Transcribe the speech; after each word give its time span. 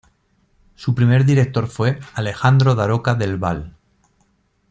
Su 0.73 0.95
primer 0.95 1.25
director 1.25 1.67
fue 1.67 1.99
Alejandro 2.15 2.73
Daroca 2.73 3.13
del 3.13 3.37
Val. 3.37 3.77